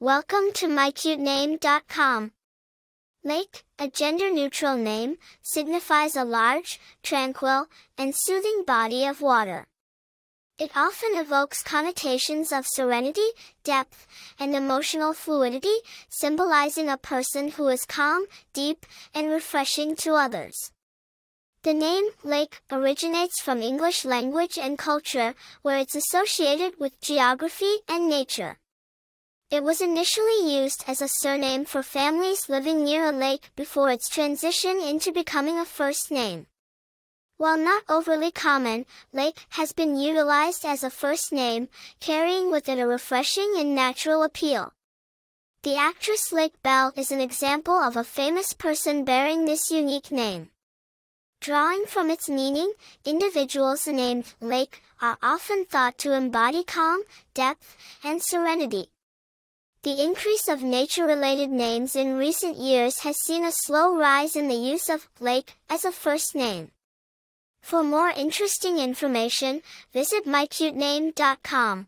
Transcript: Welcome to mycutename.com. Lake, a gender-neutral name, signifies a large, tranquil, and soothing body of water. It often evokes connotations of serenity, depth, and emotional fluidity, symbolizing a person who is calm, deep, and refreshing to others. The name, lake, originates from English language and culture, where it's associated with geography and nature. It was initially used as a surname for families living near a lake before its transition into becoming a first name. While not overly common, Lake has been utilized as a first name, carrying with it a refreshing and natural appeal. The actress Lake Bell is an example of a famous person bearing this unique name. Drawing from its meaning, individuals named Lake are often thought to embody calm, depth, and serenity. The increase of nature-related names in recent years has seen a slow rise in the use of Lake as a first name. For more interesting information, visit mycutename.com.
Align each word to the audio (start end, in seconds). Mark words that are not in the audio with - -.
Welcome 0.00 0.52
to 0.54 0.68
mycutename.com. 0.68 2.30
Lake, 3.24 3.64
a 3.80 3.88
gender-neutral 3.88 4.76
name, 4.76 5.16
signifies 5.42 6.14
a 6.14 6.22
large, 6.22 6.78
tranquil, 7.02 7.66
and 7.98 8.14
soothing 8.14 8.62
body 8.64 9.04
of 9.04 9.20
water. 9.20 9.66
It 10.56 10.70
often 10.76 11.16
evokes 11.16 11.64
connotations 11.64 12.52
of 12.52 12.64
serenity, 12.64 13.26
depth, 13.64 14.06
and 14.38 14.54
emotional 14.54 15.14
fluidity, 15.14 15.78
symbolizing 16.08 16.88
a 16.88 16.96
person 16.96 17.48
who 17.48 17.66
is 17.66 17.84
calm, 17.84 18.26
deep, 18.52 18.86
and 19.12 19.28
refreshing 19.28 19.96
to 19.96 20.12
others. 20.12 20.70
The 21.64 21.74
name, 21.74 22.10
lake, 22.22 22.62
originates 22.70 23.42
from 23.42 23.62
English 23.62 24.04
language 24.04 24.58
and 24.58 24.78
culture, 24.78 25.34
where 25.62 25.78
it's 25.78 25.96
associated 25.96 26.78
with 26.78 27.00
geography 27.00 27.78
and 27.88 28.08
nature. 28.08 28.58
It 29.50 29.62
was 29.62 29.80
initially 29.80 30.60
used 30.60 30.84
as 30.86 31.00
a 31.00 31.08
surname 31.08 31.64
for 31.64 31.82
families 31.82 32.50
living 32.50 32.84
near 32.84 33.06
a 33.06 33.12
lake 33.12 33.50
before 33.56 33.90
its 33.90 34.06
transition 34.06 34.78
into 34.78 35.10
becoming 35.10 35.58
a 35.58 35.64
first 35.64 36.10
name. 36.10 36.48
While 37.38 37.56
not 37.56 37.84
overly 37.88 38.30
common, 38.30 38.84
Lake 39.10 39.38
has 39.50 39.72
been 39.72 39.96
utilized 39.96 40.66
as 40.66 40.82
a 40.82 40.90
first 40.90 41.32
name, 41.32 41.68
carrying 41.98 42.50
with 42.50 42.68
it 42.68 42.78
a 42.78 42.86
refreshing 42.86 43.54
and 43.56 43.74
natural 43.74 44.22
appeal. 44.22 44.74
The 45.62 45.76
actress 45.76 46.30
Lake 46.30 46.62
Bell 46.62 46.92
is 46.94 47.10
an 47.10 47.20
example 47.20 47.74
of 47.74 47.96
a 47.96 48.04
famous 48.04 48.52
person 48.52 49.02
bearing 49.04 49.46
this 49.46 49.70
unique 49.70 50.12
name. 50.12 50.50
Drawing 51.40 51.86
from 51.86 52.10
its 52.10 52.28
meaning, 52.28 52.74
individuals 53.06 53.86
named 53.86 54.34
Lake 54.42 54.82
are 55.00 55.16
often 55.22 55.64
thought 55.64 55.96
to 55.98 56.12
embody 56.12 56.64
calm, 56.64 57.02
depth, 57.32 57.76
and 58.04 58.22
serenity. 58.22 58.90
The 59.84 60.02
increase 60.02 60.48
of 60.48 60.62
nature-related 60.62 61.50
names 61.50 61.94
in 61.94 62.16
recent 62.16 62.56
years 62.56 63.00
has 63.00 63.16
seen 63.16 63.44
a 63.44 63.52
slow 63.52 63.96
rise 63.96 64.34
in 64.34 64.48
the 64.48 64.56
use 64.56 64.88
of 64.88 65.08
Lake 65.20 65.54
as 65.70 65.84
a 65.84 65.92
first 65.92 66.34
name. 66.34 66.72
For 67.62 67.84
more 67.84 68.10
interesting 68.10 68.78
information, 68.78 69.62
visit 69.92 70.26
mycutename.com. 70.26 71.86